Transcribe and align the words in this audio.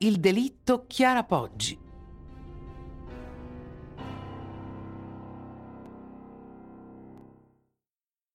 Il 0.00 0.20
delitto 0.20 0.84
Chiara 0.86 1.24
Poggi. 1.24 1.76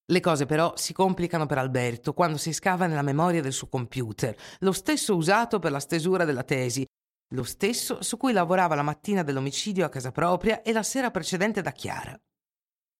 Le 0.05 0.19
cose 0.19 0.45
però 0.45 0.73
si 0.75 0.91
complicano 0.91 1.45
per 1.45 1.59
Alberto 1.59 2.11
quando 2.11 2.35
si 2.35 2.51
scava 2.51 2.85
nella 2.85 3.01
memoria 3.01 3.41
del 3.41 3.53
suo 3.53 3.67
computer, 3.69 4.35
lo 4.59 4.73
stesso 4.73 5.15
usato 5.15 5.59
per 5.59 5.71
la 5.71 5.79
stesura 5.79 6.25
della 6.25 6.43
tesi, 6.43 6.85
lo 7.33 7.43
stesso 7.43 8.01
su 8.01 8.17
cui 8.17 8.33
lavorava 8.33 8.75
la 8.75 8.81
mattina 8.81 9.23
dell'omicidio 9.23 9.85
a 9.85 9.89
casa 9.89 10.11
propria 10.11 10.63
e 10.63 10.73
la 10.73 10.83
sera 10.83 11.11
precedente 11.11 11.61
da 11.61 11.71
Chiara. 11.71 12.19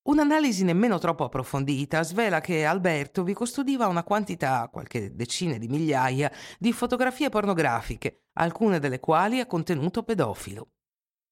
Un'analisi 0.06 0.66
nemmeno 0.66 0.98
troppo 0.98 1.24
approfondita 1.24 2.04
svela 2.04 2.42
che 2.42 2.66
Alberto 2.66 3.24
vi 3.24 3.34
custodiva 3.34 3.88
una 3.88 4.04
quantità, 4.04 4.68
qualche 4.70 5.16
decine 5.16 5.58
di 5.58 5.70
migliaia, 5.70 6.30
di 6.60 6.74
fotografie 6.74 7.30
pornografiche, 7.30 8.24
alcune 8.34 8.80
delle 8.80 9.00
quali 9.00 9.40
a 9.40 9.46
contenuto 9.46 10.04
pedofilo. 10.04 10.72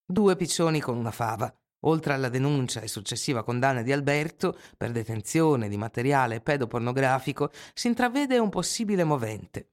Due 0.06 0.38
piccioni 0.38 0.80
con 0.80 0.96
una 0.96 1.12
fava. 1.12 1.54
Oltre 1.86 2.14
alla 2.14 2.30
denuncia 2.30 2.80
e 2.80 2.88
successiva 2.88 3.44
condanna 3.44 3.82
di 3.82 3.92
Alberto 3.92 4.58
per 4.78 4.92
detenzione 4.92 5.68
di 5.68 5.78
materiale 5.78 6.40
pedopornografico, 6.40 7.50
si 7.74 7.88
intravede 7.88 8.38
un 8.38 8.50
possibile 8.50 9.04
movente. 9.04 9.72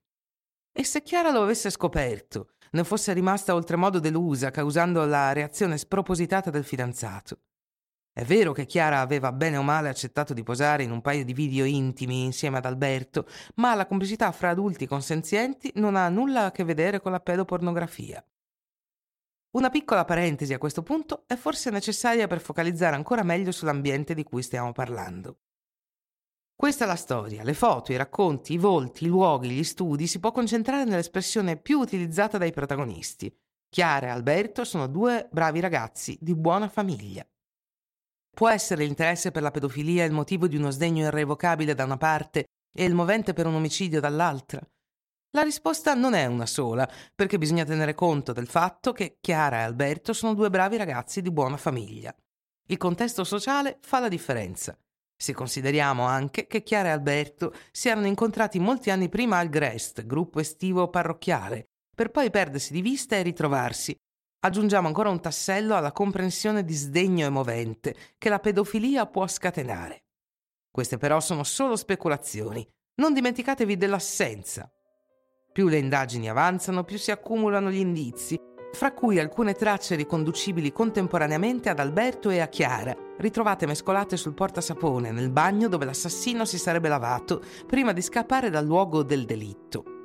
E 0.73 0.83
se 0.83 1.03
Chiara 1.03 1.31
lo 1.31 1.43
avesse 1.43 1.71
scoperto, 1.71 2.55
ne 2.73 2.83
fosse 2.83 3.13
rimasta 3.13 3.55
oltremodo 3.55 4.01
delusa, 4.01 4.51
causando 4.51 5.05
la 5.05 5.33
reazione 5.33 5.79
spropositata 5.79 6.51
del 6.51 6.65
fidanzato? 6.65 7.43
È 8.19 8.25
vero 8.25 8.51
che 8.51 8.67
Chiara 8.67 8.99
aveva 8.99 9.31
bene 9.31 9.59
o 9.59 9.63
male 9.63 9.89
accettato 9.89 10.35
di 10.35 10.43
posare 10.43 10.83
in 10.83 10.91
un 10.91 11.01
paio 11.01 11.25
di 11.25 11.33
video 11.33 11.65
intimi 11.65 12.25
insieme 12.25 12.59
ad 12.59 12.65
Alberto, 12.65 13.29
ma 13.55 13.77
la 13.77 13.87
complicità 13.87 14.33
fra 14.33 14.51
adulti 14.51 14.89
consenzienti 14.89 15.71
non 15.77 15.95
ha 15.95 16.09
nulla 16.09 16.47
a 16.47 16.51
che 16.51 16.65
vedere 16.65 17.01
con 17.01 17.13
la 17.13 17.21
pedopornografia. 17.21 18.21
Una 19.53 19.71
piccola 19.71 20.05
parentesi 20.05 20.53
a 20.53 20.59
questo 20.59 20.83
punto 20.83 21.23
è 21.29 21.37
forse 21.37 21.71
necessaria 21.71 22.27
per 22.27 22.41
focalizzare 22.41 22.97
ancora 22.97 23.23
meglio 23.23 23.53
sull'ambiente 23.53 24.15
di 24.15 24.25
cui 24.25 24.43
stiamo 24.43 24.73
parlando. 24.73 25.39
Questa 26.57 26.87
è 26.87 26.89
la 26.89 26.97
storia, 26.97 27.45
le 27.45 27.55
foto, 27.55 27.93
i 27.93 27.97
racconti, 27.97 28.55
i 28.55 28.59
volti, 28.59 29.05
i 29.05 29.07
luoghi, 29.07 29.51
gli 29.51 29.63
studi 29.63 30.09
si 30.09 30.19
può 30.19 30.33
concentrare 30.33 30.83
nell'espressione 30.83 31.57
più 31.57 31.79
utilizzata 31.79 32.37
dai 32.37 32.51
protagonisti. 32.51 33.33
Chiara 33.69 34.09
e 34.09 34.11
Alberto 34.11 34.65
sono 34.65 34.89
due 34.89 35.29
bravi 35.31 35.61
ragazzi 35.61 36.19
di 36.21 36.35
buona 36.35 36.69
famiglia. 36.69 37.25
Può 38.39 38.49
essere 38.49 38.85
l'interesse 38.85 39.33
per 39.33 39.43
la 39.43 39.51
pedofilia 39.51 40.05
il 40.05 40.13
motivo 40.13 40.47
di 40.47 40.55
uno 40.55 40.71
sdegno 40.71 41.05
irrevocabile 41.05 41.75
da 41.75 41.83
una 41.83 41.97
parte 41.97 42.45
e 42.73 42.85
il 42.85 42.95
movente 42.95 43.33
per 43.33 43.47
un 43.47 43.57
omicidio 43.57 43.99
dall'altra? 43.99 44.65
La 45.33 45.43
risposta 45.43 45.95
non 45.95 46.15
è 46.15 46.25
una 46.27 46.47
sola, 46.47 46.89
perché 47.17 47.37
bisogna 47.37 47.65
tenere 47.65 47.95
conto 47.95 48.33
del 48.33 48.47
fatto 48.47 48.93
che 48.93 49.17
Chiara 49.21 49.57
e 49.57 49.63
Alberto 49.63 50.13
sono 50.13 50.35
due 50.35 50.51
bravi 50.51 50.77
ragazzi 50.77 51.21
di 51.21 51.33
buona 51.33 51.57
famiglia. 51.57 52.15
Il 52.69 52.77
contesto 52.77 53.25
sociale 53.25 53.79
fa 53.81 53.99
la 53.99 54.07
differenza. 54.07 54.79
Se 55.21 55.35
consideriamo 55.35 56.05
anche 56.05 56.47
che 56.47 56.63
Chiara 56.63 56.91
e 56.91 56.93
Alberto 56.93 57.53
si 57.73 57.89
erano 57.89 58.07
incontrati 58.07 58.61
molti 58.61 58.91
anni 58.91 59.09
prima 59.09 59.39
al 59.39 59.49
Grest, 59.49 60.07
gruppo 60.07 60.39
estivo 60.39 60.89
parrocchiale, 60.91 61.71
per 61.93 62.13
poi 62.13 62.31
perdersi 62.31 62.73
di 62.73 62.83
vista 62.83 63.17
e 63.17 63.23
ritrovarsi, 63.23 63.97
Aggiungiamo 64.41 64.87
ancora 64.87 65.09
un 65.09 65.21
tassello 65.21 65.75
alla 65.75 65.91
comprensione 65.91 66.65
di 66.65 66.75
sdegno 66.75 67.27
e 67.27 67.29
movente 67.29 67.97
che 68.19 68.29
la 68.29 68.39
pedofilia 68.39 69.07
può 69.07 69.27
scatenare. 69.27 70.05
Queste 70.71 70.97
però 70.97 71.19
sono 71.19 71.43
solo 71.43 71.75
speculazioni. 71.75 72.65
Non 73.01 73.13
dimenticatevi 73.15 73.77
dell'assenza. 73.77 74.71
Più 75.53 75.67
le 75.67 75.79
indagini 75.79 76.29
avanzano, 76.29 76.85
più 76.85 76.99
si 76.99 77.11
accumulano 77.11 77.69
gli 77.69 77.79
indizi, 77.79 78.39
fra 78.71 78.93
cui 78.93 79.19
alcune 79.19 79.55
tracce 79.55 79.97
riconducibili 79.97 80.71
contemporaneamente 80.71 81.69
ad 81.69 81.81
Alberto 81.81 82.31
e 82.31 82.39
a 82.39 82.47
Chiara, 82.47 82.95
ritrovate 83.19 83.67
mescolate 83.67 84.17
sul 84.17 84.35
portasapone 84.35 85.11
nel 85.11 85.31
bagno 85.31 85.67
dove 85.67 85.85
l'assassino 85.85 86.45
si 86.45 86.59
sarebbe 86.59 86.89
lavato 86.89 87.43
prima 87.67 87.93
di 87.93 88.03
scappare 88.03 88.51
dal 88.51 88.65
luogo 88.65 89.03
del 89.03 89.25
delitto. 89.25 89.98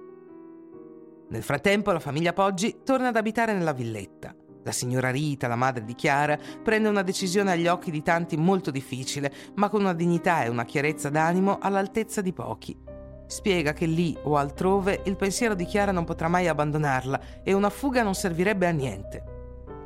Nel 1.33 1.41
frattempo 1.41 1.91
la 1.91 1.99
famiglia 1.99 2.31
Poggi 2.31 2.81
torna 2.83 3.07
ad 3.07 3.15
abitare 3.15 3.53
nella 3.53 3.73
villetta. 3.73 4.35
La 4.65 4.71
signora 4.71 5.09
Rita, 5.09 5.47
la 5.47 5.55
madre 5.55 5.83
di 5.83 5.95
Chiara, 5.95 6.37
prende 6.61 6.89
una 6.89 7.01
decisione 7.01 7.53
agli 7.53 7.65
occhi 7.65 7.89
di 7.89 8.03
tanti 8.03 8.37
molto 8.37 8.69
difficile, 8.69 9.33
ma 9.55 9.67
con 9.67 9.81
una 9.81 9.95
dignità 9.95 10.43
e 10.43 10.49
una 10.49 10.63
chiarezza 10.63 11.09
d'animo 11.09 11.57
all'altezza 11.59 12.21
di 12.21 12.33
pochi. 12.33 12.77
Spiega 13.25 13.73
che 13.73 13.87
lì 13.87 14.15
o 14.25 14.37
altrove 14.37 15.01
il 15.05 15.15
pensiero 15.15 15.55
di 15.55 15.65
Chiara 15.65 15.91
non 15.91 16.03
potrà 16.03 16.27
mai 16.27 16.47
abbandonarla 16.47 17.41
e 17.41 17.51
una 17.53 17.71
fuga 17.71 18.03
non 18.03 18.13
servirebbe 18.13 18.67
a 18.67 18.71
niente. 18.71 19.23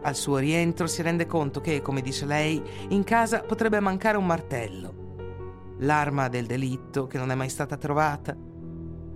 Al 0.01 0.15
suo 0.15 0.35
rientro 0.39 0.85
si 0.85 1.01
rende 1.01 1.27
conto 1.27 1.61
che, 1.61 1.81
come 1.81 2.01
dice 2.01 2.25
lei, 2.25 2.61
in 2.89 3.05
casa 3.05 3.39
potrebbe 3.39 3.79
mancare 3.79 4.17
un 4.17 4.25
martello. 4.25 5.75
L'arma 5.79 6.27
del 6.27 6.45
delitto 6.45 7.07
che 7.07 7.17
non 7.17 7.31
è 7.31 7.35
mai 7.35 7.47
stata 7.47 7.77
trovata? 7.77 8.35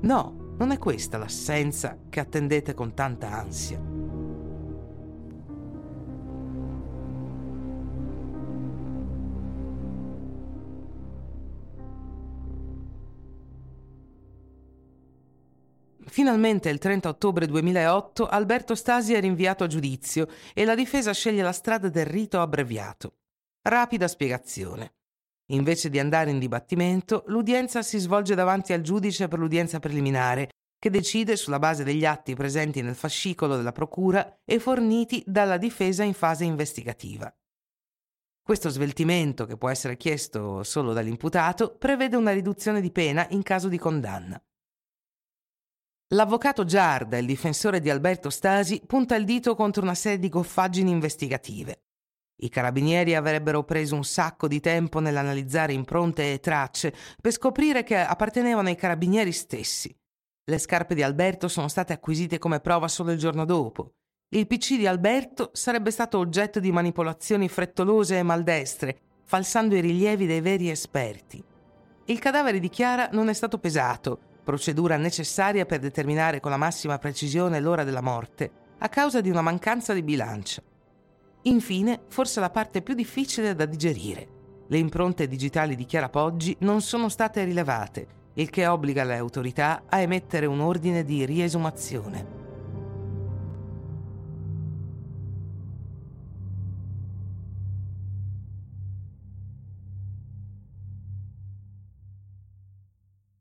No, 0.04 0.41
non 0.58 0.72
è 0.72 0.78
questa 0.78 1.18
l'assenza 1.18 1.98
che 2.10 2.20
attendete 2.20 2.74
con 2.74 2.94
tanta 2.94 3.32
ansia. 3.32 4.02
Finalmente 16.12 16.70
il 16.70 16.78
30 16.78 17.08
ottobre 17.08 17.48
2008 17.48 18.28
Alberto 18.28 18.76
Stasi 18.76 19.14
è 19.14 19.22
rinviato 19.22 19.64
a 19.64 19.68
giudizio 19.68 20.28
e 20.54 20.66
la 20.66 20.76
difesa 20.76 21.14
sceglie 21.14 21.42
la 21.42 21.54
strada 21.54 21.88
del 21.88 22.06
rito 22.06 22.42
abbreviato. 22.42 23.14
Rapida 23.62 24.10
spiegazione. 24.10 24.92
Invece 25.52 25.90
di 25.90 26.00
andare 26.00 26.32
in 26.32 26.40
dibattimento, 26.40 27.24
l'udienza 27.28 27.82
si 27.82 27.98
svolge 28.00 28.36
davanti 28.36 28.74
al 28.74 28.82
giudice 28.82 29.28
per 29.28 29.40
l'udienza 29.40 29.80
preliminare, 29.80 30.50
che 30.78 30.90
decide 30.90 31.36
sulla 31.36 31.60
base 31.60 31.84
degli 31.84 32.06
atti 32.06 32.34
presenti 32.36 32.82
nel 32.82 32.96
fascicolo 32.96 33.56
della 33.56 33.72
Procura 33.72 34.40
e 34.46 34.60
forniti 34.60 35.24
dalla 35.26 35.58
difesa 35.58 36.04
in 36.04 36.14
fase 36.14 36.46
investigativa. 36.46 37.34
Questo 38.42 38.70
sveltimento, 38.70 39.46
che 39.46 39.58
può 39.58 39.70
essere 39.70 39.98
chiesto 39.98 40.64
solo 40.64 40.94
dall'imputato, 40.94 41.76
prevede 41.78 42.16
una 42.16 42.32
riduzione 42.32 42.82
di 42.82 42.92
pena 42.92 43.28
in 43.30 43.44
caso 43.44 43.68
di 43.68 43.78
condanna. 43.78 44.42
L'avvocato 46.14 46.66
Giarda, 46.66 47.18
il 47.18 47.26
difensore 47.26 47.80
di 47.80 47.90
Alberto 47.90 48.30
Stasi, 48.30 48.82
punta 48.86 49.16
il 49.16 49.26
dito 49.26 49.56
contro 49.56 49.84
una 49.84 49.96
serie 49.96 50.20
di 50.20 50.30
goffaggini 50.30 50.90
investigative. 50.90 51.84
I 52.44 52.50
carabinieri 52.50 53.14
avrebbero 53.14 53.64
preso 53.64 53.94
un 53.94 54.04
sacco 54.04 54.48
di 54.48 54.60
tempo 54.60 55.00
nell'analizzare 55.00 55.74
impronte 55.74 56.34
e 56.34 56.40
tracce 56.40 56.92
per 57.22 57.32
scoprire 57.32 57.84
che 57.84 57.98
appartenevano 57.98 58.68
ai 58.68 58.76
carabinieri 58.76 59.32
stessi. 59.32 59.96
Le 60.46 60.58
scarpe 60.58 60.96
di 60.96 61.04
Alberto 61.04 61.48
sono 61.48 61.68
state 61.68 61.94
acquisite 61.94 62.40
come 62.40 62.60
prova 62.60 62.88
solo 62.88 63.12
il 63.12 63.20
giorno 63.20 63.46
dopo. 63.46 63.92
Il 64.30 64.48
PC 64.48 64.78
di 64.78 64.88
Alberto 64.88 65.52
sarebbe 65.54 65.92
stato 65.92 66.18
oggetto 66.18 66.60
di 66.60 66.72
manipolazioni 66.72 67.48
frettolose 67.48 68.18
e 68.18 68.24
maldestre, 68.24 68.98
falsando 69.24 69.76
i 69.76 69.82
rilievi 69.82 70.26
dei 70.26 70.42
veri 70.42 70.72
esperti. 70.72 71.44
Il 72.06 72.18
cadavere 72.18 72.60
di 72.60 72.70
Chiara 72.70 73.10
non 73.12 73.30
è 73.30 73.34
stato 73.34 73.60
pesato, 73.60 74.20
procedura 74.44 74.98
necessaria 74.98 75.68
per 75.68 75.78
determinare 75.78 76.40
con 76.40 76.50
la 76.50 76.58
massima 76.58 76.98
precisione 76.98 77.60
l'ora 77.60 77.84
della 77.84 78.02
morte, 78.02 78.52
a 78.80 78.90
causa 78.90 79.22
di 79.22 79.30
una 79.30 79.42
mancanza 79.42 79.94
di 79.94 80.02
bilancia. 80.02 80.64
Infine, 81.44 82.02
forse 82.08 82.40
la 82.40 82.52
parte 82.52 82.84
più 82.84 82.94
difficile 82.94 83.56
da 83.56 83.66
digerire. 83.66 84.40
Le 84.68 84.78
impronte 84.78 85.28
digitali 85.28 85.76
di 85.76 85.86
Chiara 85.86 86.10
Poggi 86.10 86.56
non 86.60 86.82
sono 86.82 87.10
state 87.10 87.44
rilevate, 87.44 88.08
il 88.36 88.50
che 88.52 88.68
obbliga 88.68 89.04
le 89.04 89.18
autorità 89.18 89.84
a 89.90 90.00
emettere 90.00 90.46
un 90.46 90.62
ordine 90.62 91.04
di 91.04 91.26
riesumazione. 91.26 92.40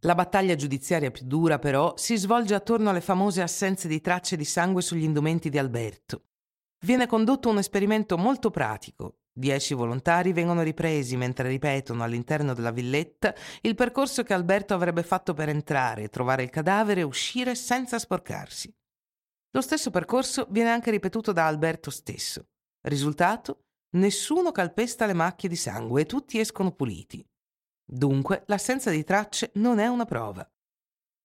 La 0.04 0.14
battaglia 0.14 0.54
giudiziaria 0.54 1.10
più 1.10 1.26
dura, 1.26 1.58
però, 1.58 1.92
si 1.98 2.16
svolge 2.16 2.54
attorno 2.54 2.88
alle 2.88 3.02
famose 3.02 3.42
assenze 3.42 3.86
di 3.86 4.00
tracce 4.00 4.34
di 4.36 4.46
sangue 4.46 4.80
sugli 4.80 5.04
indumenti 5.04 5.50
di 5.50 5.58
Alberto 5.58 6.22
viene 6.80 7.06
condotto 7.06 7.48
un 7.48 7.58
esperimento 7.58 8.16
molto 8.16 8.50
pratico. 8.50 9.16
Dieci 9.32 9.74
volontari 9.74 10.32
vengono 10.32 10.62
ripresi 10.62 11.16
mentre 11.16 11.48
ripetono 11.48 12.02
all'interno 12.02 12.52
della 12.52 12.72
villetta 12.72 13.34
il 13.62 13.74
percorso 13.74 14.22
che 14.22 14.34
Alberto 14.34 14.74
avrebbe 14.74 15.02
fatto 15.02 15.34
per 15.34 15.48
entrare, 15.48 16.08
trovare 16.08 16.42
il 16.42 16.50
cadavere 16.50 17.00
e 17.00 17.04
uscire 17.04 17.54
senza 17.54 17.98
sporcarsi. 17.98 18.74
Lo 19.52 19.60
stesso 19.60 19.90
percorso 19.90 20.46
viene 20.50 20.70
anche 20.70 20.90
ripetuto 20.90 21.32
da 21.32 21.46
Alberto 21.46 21.90
stesso. 21.90 22.48
Risultato? 22.82 23.64
Nessuno 23.92 24.52
calpesta 24.52 25.06
le 25.06 25.14
macchie 25.14 25.48
di 25.48 25.56
sangue 25.56 26.02
e 26.02 26.06
tutti 26.06 26.38
escono 26.38 26.72
puliti. 26.72 27.24
Dunque, 27.84 28.44
l'assenza 28.46 28.90
di 28.90 29.02
tracce 29.02 29.50
non 29.54 29.80
è 29.80 29.88
una 29.88 30.04
prova. 30.04 30.48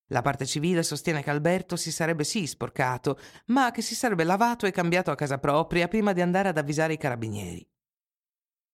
La 0.09 0.21
parte 0.21 0.45
civile 0.45 0.83
sostiene 0.83 1.23
che 1.23 1.31
Alberto 1.31 1.75
si 1.75 1.91
sarebbe 1.91 2.23
sì 2.23 2.45
sporcato, 2.45 3.17
ma 3.47 3.71
che 3.71 3.81
si 3.81 3.95
sarebbe 3.95 4.23
lavato 4.23 4.65
e 4.65 4.71
cambiato 4.71 5.09
a 5.09 5.15
casa 5.15 5.39
propria 5.39 5.87
prima 5.87 6.13
di 6.13 6.21
andare 6.21 6.49
ad 6.49 6.57
avvisare 6.57 6.93
i 6.93 6.97
carabinieri. 6.97 7.67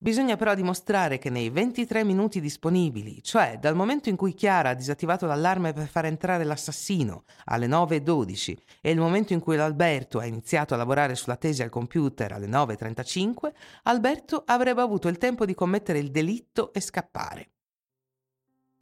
Bisogna 0.04 0.36
però 0.36 0.56
dimostrare 0.56 1.20
che 1.20 1.30
nei 1.30 1.52
23 1.52 2.04
minuti 2.04 2.42
disponibili, 2.42 3.22
cioè 3.22 3.60
dal 3.60 3.76
momento 3.76 4.10
in 4.10 4.16
cui 4.16 4.34
Chiara 4.34 4.70
ha 4.70 4.74
disattivato 4.74 5.28
l'allarme 5.28 5.74
per 5.74 5.88
far 5.88 6.06
entrare 6.06 6.44
l'assassino 6.44 7.24
alle 7.46 7.68
9.12 7.68 8.58
e 8.82 8.90
il 8.90 8.98
momento 9.00 9.34
in 9.34 9.40
cui 9.40 9.56
l'Alberto 9.56 10.18
ha 10.18 10.26
iniziato 10.26 10.74
a 10.74 10.78
lavorare 10.78 11.14
sulla 11.14 11.38
tesi 11.38 11.62
al 11.62 11.70
computer 11.70 12.32
alle 12.32 12.48
9.35, 12.48 13.52
Alberto 13.84 14.42
avrebbe 14.44 14.82
avuto 14.82 15.08
il 15.08 15.20
tempo 15.20 15.46
di 15.46 15.54
commettere 15.54 16.00
il 16.00 16.10
delitto 16.10 16.74
e 16.74 16.82
scappare. 16.82 17.52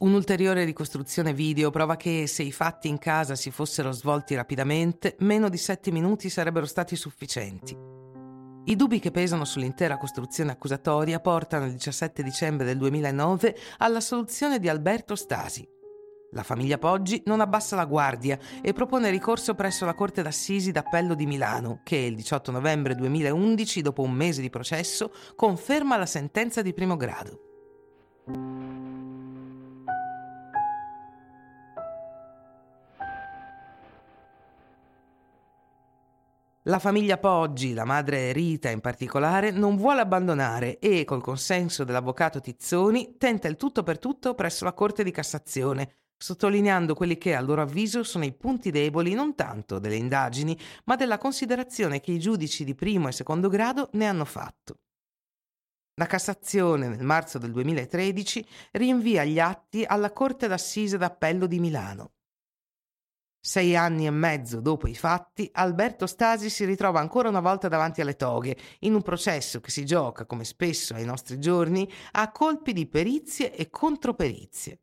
Un'ulteriore 0.00 0.64
ricostruzione 0.64 1.34
video 1.34 1.68
prova 1.68 1.96
che 1.96 2.26
se 2.26 2.42
i 2.42 2.52
fatti 2.52 2.88
in 2.88 2.96
casa 2.96 3.34
si 3.34 3.50
fossero 3.50 3.92
svolti 3.92 4.34
rapidamente, 4.34 5.14
meno 5.18 5.50
di 5.50 5.58
7 5.58 5.90
minuti 5.90 6.30
sarebbero 6.30 6.64
stati 6.64 6.96
sufficienti. 6.96 7.76
I 8.64 8.76
dubbi 8.76 8.98
che 8.98 9.10
pesano 9.10 9.44
sull'intera 9.44 9.98
costruzione 9.98 10.52
accusatoria 10.52 11.20
portano 11.20 11.66
il 11.66 11.72
17 11.72 12.22
dicembre 12.22 12.64
del 12.64 12.78
2009 12.78 13.54
alla 13.76 14.00
soluzione 14.00 14.58
di 14.58 14.70
Alberto 14.70 15.14
Stasi. 15.14 15.68
La 16.30 16.44
famiglia 16.44 16.78
Poggi 16.78 17.22
non 17.26 17.40
abbassa 17.40 17.76
la 17.76 17.84
guardia 17.84 18.38
e 18.62 18.72
propone 18.72 19.10
ricorso 19.10 19.54
presso 19.54 19.84
la 19.84 19.92
Corte 19.92 20.22
d'Assisi 20.22 20.70
d'Appello 20.70 21.14
di 21.14 21.26
Milano, 21.26 21.82
che 21.84 21.96
il 21.96 22.14
18 22.14 22.50
novembre 22.50 22.94
2011, 22.94 23.82
dopo 23.82 24.00
un 24.00 24.12
mese 24.12 24.40
di 24.40 24.48
processo, 24.48 25.12
conferma 25.36 25.98
la 25.98 26.06
sentenza 26.06 26.62
di 26.62 26.72
primo 26.72 26.96
grado. 26.96 28.59
La 36.70 36.78
famiglia 36.78 37.18
Poggi, 37.18 37.72
la 37.72 37.84
madre 37.84 38.30
Rita 38.30 38.70
in 38.70 38.80
particolare, 38.80 39.50
non 39.50 39.74
vuole 39.74 40.02
abbandonare 40.02 40.78
e, 40.78 41.04
col 41.04 41.20
consenso 41.20 41.82
dell'avvocato 41.82 42.38
Tizzoni, 42.38 43.16
tenta 43.18 43.48
il 43.48 43.56
tutto 43.56 43.82
per 43.82 43.98
tutto 43.98 44.36
presso 44.36 44.64
la 44.64 44.72
Corte 44.72 45.02
di 45.02 45.10
Cassazione, 45.10 45.96
sottolineando 46.16 46.94
quelli 46.94 47.18
che 47.18 47.34
a 47.34 47.40
loro 47.40 47.62
avviso 47.62 48.04
sono 48.04 48.24
i 48.24 48.32
punti 48.32 48.70
deboli 48.70 49.14
non 49.14 49.34
tanto 49.34 49.80
delle 49.80 49.96
indagini, 49.96 50.56
ma 50.84 50.94
della 50.94 51.18
considerazione 51.18 51.98
che 51.98 52.12
i 52.12 52.20
giudici 52.20 52.62
di 52.62 52.76
primo 52.76 53.08
e 53.08 53.12
secondo 53.12 53.48
grado 53.48 53.88
ne 53.94 54.06
hanno 54.06 54.24
fatto. 54.24 54.78
La 55.94 56.06
Cassazione, 56.06 56.86
nel 56.86 57.02
marzo 57.02 57.38
del 57.38 57.50
2013, 57.50 58.46
rinvia 58.70 59.24
gli 59.24 59.40
atti 59.40 59.82
alla 59.84 60.12
Corte 60.12 60.46
d'Assise 60.46 60.98
d'Appello 60.98 61.46
di 61.46 61.58
Milano. 61.58 62.12
Sei 63.42 63.74
anni 63.74 64.04
e 64.04 64.10
mezzo 64.10 64.60
dopo 64.60 64.86
i 64.86 64.94
fatti, 64.94 65.48
Alberto 65.54 66.06
Stasi 66.06 66.50
si 66.50 66.66
ritrova 66.66 67.00
ancora 67.00 67.30
una 67.30 67.40
volta 67.40 67.68
davanti 67.68 68.02
alle 68.02 68.14
toghe, 68.14 68.54
in 68.80 68.92
un 68.92 69.00
processo 69.00 69.60
che 69.60 69.70
si 69.70 69.86
gioca, 69.86 70.26
come 70.26 70.44
spesso 70.44 70.92
ai 70.92 71.06
nostri 71.06 71.38
giorni, 71.38 71.90
a 72.12 72.30
colpi 72.32 72.74
di 72.74 72.86
perizie 72.86 73.56
e 73.56 73.70
controperizie. 73.70 74.80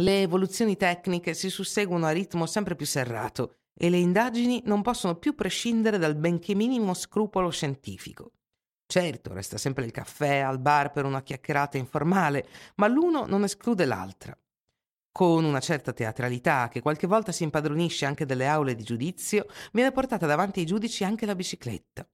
Le 0.00 0.22
evoluzioni 0.22 0.76
tecniche 0.76 1.34
si 1.34 1.50
susseguono 1.50 2.06
a 2.06 2.10
ritmo 2.10 2.46
sempre 2.46 2.74
più 2.74 2.86
serrato 2.86 3.58
e 3.72 3.90
le 3.90 3.98
indagini 3.98 4.62
non 4.64 4.82
possono 4.82 5.14
più 5.14 5.36
prescindere 5.36 5.98
dal 5.98 6.16
benché 6.16 6.56
minimo 6.56 6.94
scrupolo 6.94 7.50
scientifico. 7.50 8.32
Certo, 8.86 9.32
resta 9.32 9.56
sempre 9.56 9.84
il 9.84 9.92
caffè 9.92 10.38
al 10.38 10.58
bar 10.58 10.90
per 10.90 11.04
una 11.04 11.22
chiacchierata 11.22 11.78
informale, 11.78 12.48
ma 12.76 12.88
l'uno 12.88 13.24
non 13.26 13.44
esclude 13.44 13.84
l'altra 13.84 14.36
con 15.12 15.44
una 15.44 15.60
certa 15.60 15.92
teatralità 15.92 16.68
che 16.68 16.80
qualche 16.80 17.06
volta 17.06 17.32
si 17.32 17.42
impadronisce 17.42 18.06
anche 18.06 18.26
delle 18.26 18.46
aule 18.46 18.74
di 18.74 18.82
giudizio, 18.82 19.46
viene 19.72 19.92
portata 19.92 20.26
davanti 20.26 20.60
ai 20.60 20.66
giudici 20.66 21.04
anche 21.04 21.26
la 21.26 21.34
bicicletta. 21.34 22.08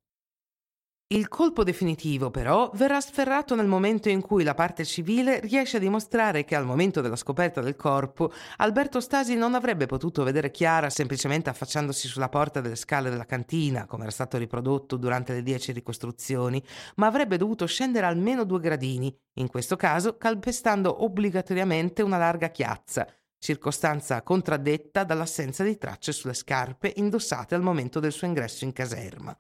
Il 1.09 1.29
colpo 1.29 1.63
definitivo, 1.63 2.33
però, 2.33 2.69
verrà 2.75 3.01
sferrato 3.01 3.55
nel 3.55 3.69
momento 3.69 4.09
in 4.09 4.21
cui 4.21 4.43
la 4.43 4.55
parte 4.55 4.85
civile 4.85 5.39
riesce 5.39 5.77
a 5.77 5.79
dimostrare 5.79 6.45
che 6.45 6.57
al 6.57 6.67
momento 6.67 7.01
della 7.01 7.15
scoperta 7.15 7.61
del 7.61 7.77
corpo 7.77 8.33
Alberto 8.57 8.99
Stasi 8.99 9.37
non 9.37 9.55
avrebbe 9.55 9.87
potuto 9.87 10.25
vedere 10.25 10.51
Chiara 10.51 10.91
semplicemente 10.91 11.49
affacciandosi 11.49 12.09
sulla 12.09 12.29
porta 12.29 12.61
delle 12.61 12.75
scale 12.75 13.09
della 13.09 13.25
cantina, 13.25 13.87
come 13.87 14.03
era 14.03 14.11
stato 14.11 14.37
riprodotto 14.37 14.97
durante 14.97 15.33
le 15.33 15.45
dieci 15.45 15.71
ricostruzioni, 15.71 16.61
ma 16.97 17.07
avrebbe 17.07 17.37
dovuto 17.37 17.67
scendere 17.67 18.07
almeno 18.07 18.43
due 18.43 18.59
gradini, 18.59 19.17
in 19.35 19.47
questo 19.47 19.77
caso 19.77 20.17
calpestando 20.17 21.05
obbligatoriamente 21.05 22.03
una 22.03 22.19
larga 22.19 22.49
chiazza, 22.49 23.07
circostanza 23.39 24.23
contraddetta 24.23 25.05
dall'assenza 25.05 25.63
di 25.63 25.79
tracce 25.79 26.11
sulle 26.11 26.35
scarpe 26.35 26.95
indossate 26.97 27.55
al 27.55 27.63
momento 27.63 28.01
del 28.01 28.11
suo 28.11 28.27
ingresso 28.27 28.65
in 28.65 28.73
caserma. 28.73 29.39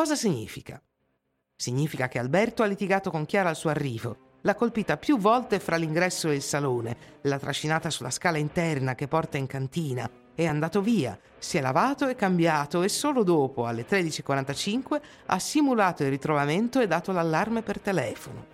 Cosa 0.00 0.16
significa? 0.16 0.80
Significa 1.54 2.08
che 2.08 2.18
Alberto 2.18 2.62
ha 2.62 2.66
litigato 2.66 3.10
con 3.10 3.26
Chiara 3.26 3.50
al 3.50 3.54
suo 3.54 3.68
arrivo, 3.68 4.38
l'ha 4.40 4.54
colpita 4.54 4.96
più 4.96 5.18
volte 5.18 5.60
fra 5.60 5.76
l'ingresso 5.76 6.30
e 6.30 6.36
il 6.36 6.40
salone, 6.40 6.96
l'ha 7.20 7.38
trascinata 7.38 7.90
sulla 7.90 8.08
scala 8.08 8.38
interna 8.38 8.94
che 8.94 9.08
porta 9.08 9.36
in 9.36 9.46
cantina, 9.46 10.10
è 10.34 10.46
andato 10.46 10.80
via, 10.80 11.20
si 11.36 11.58
è 11.58 11.60
lavato 11.60 12.08
e 12.08 12.14
cambiato 12.14 12.82
e 12.82 12.88
solo 12.88 13.22
dopo, 13.24 13.66
alle 13.66 13.86
13.45, 13.86 15.00
ha 15.26 15.38
simulato 15.38 16.02
il 16.02 16.08
ritrovamento 16.08 16.80
e 16.80 16.86
dato 16.86 17.12
l'allarme 17.12 17.60
per 17.60 17.78
telefono. 17.78 18.46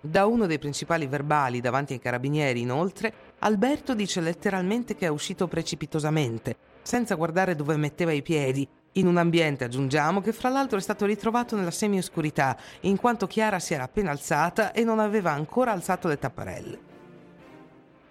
Da 0.00 0.24
uno 0.26 0.46
dei 0.46 0.60
principali 0.60 1.08
verbali 1.08 1.60
davanti 1.60 1.94
ai 1.94 1.98
carabinieri, 1.98 2.60
inoltre, 2.60 3.12
Alberto 3.40 3.92
dice 3.92 4.20
letteralmente 4.20 4.94
che 4.94 5.06
è 5.06 5.10
uscito 5.10 5.48
precipitosamente, 5.48 6.56
senza 6.82 7.16
guardare 7.16 7.56
dove 7.56 7.76
metteva 7.76 8.12
i 8.12 8.22
piedi 8.22 8.68
in 8.98 9.06
un 9.06 9.16
ambiente, 9.16 9.64
aggiungiamo, 9.64 10.20
che 10.20 10.32
fra 10.32 10.48
l'altro 10.48 10.78
è 10.78 10.82
stato 10.82 11.06
ritrovato 11.06 11.56
nella 11.56 11.70
semioscurità, 11.70 12.56
in 12.80 12.96
quanto 12.96 13.26
Chiara 13.26 13.58
si 13.58 13.74
era 13.74 13.84
appena 13.84 14.10
alzata 14.10 14.72
e 14.72 14.84
non 14.84 14.98
aveva 14.98 15.32
ancora 15.32 15.72
alzato 15.72 16.08
le 16.08 16.18
tapparelle. 16.18 16.78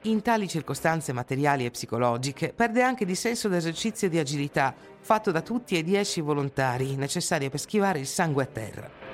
In 0.03 0.21
tali 0.21 0.47
circostanze 0.47 1.11
materiali 1.11 1.65
e 1.65 1.71
psicologiche 1.71 2.53
perde 2.55 2.81
anche 2.81 3.03
di 3.03 3.15
senso 3.15 3.49
d'esercizio 3.49 4.07
e 4.07 4.09
di 4.09 4.19
agilità, 4.19 4.73
fatto 4.99 5.31
da 5.31 5.41
tutti 5.41 5.77
e 5.77 5.83
dieci 5.83 6.21
volontari, 6.21 6.95
necessarie 6.95 7.49
per 7.49 7.59
schivare 7.59 7.99
il 7.99 8.07
sangue 8.07 8.43
a 8.43 8.47
terra. 8.47 9.06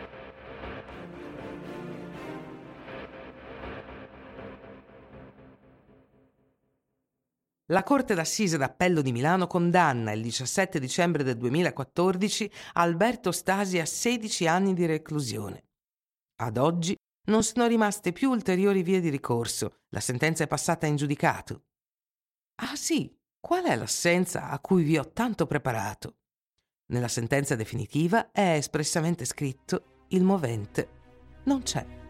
La 7.67 7.83
Corte 7.83 8.13
d'Assise 8.13 8.57
d'Appello 8.57 9.01
di 9.01 9.11
Milano 9.11 9.47
condanna 9.47 10.11
il 10.11 10.21
17 10.21 10.79
dicembre 10.79 11.23
del 11.23 11.37
2014 11.37 12.51
Alberto 12.73 13.31
Stasi 13.31 13.79
a 13.79 13.85
16 13.85 14.47
anni 14.47 14.73
di 14.73 14.85
reclusione. 14.85 15.67
Ad 16.41 16.57
oggi 16.57 16.95
non 17.27 17.41
sono 17.43 17.67
rimaste 17.67 18.11
più 18.11 18.29
ulteriori 18.29 18.83
vie 18.83 18.99
di 18.99 19.09
ricorso, 19.09 19.83
la 19.89 20.01
sentenza 20.01 20.43
è 20.43 20.47
passata 20.47 20.87
in 20.87 20.97
giudicato. 20.97 21.63
Ah 22.61 22.75
sì, 22.75 23.17
qual 23.39 23.63
è 23.63 23.75
l'assenza 23.77 24.49
a 24.49 24.59
cui 24.59 24.83
vi 24.83 24.97
ho 24.97 25.11
tanto 25.11 25.45
preparato? 25.45 26.17
Nella 26.87 27.07
sentenza 27.07 27.55
definitiva 27.55 28.31
è 28.31 28.55
espressamente 28.55 29.23
scritto 29.23 30.05
il 30.09 30.23
movente 30.23 31.01
non 31.45 31.61
c'è. 31.63 32.02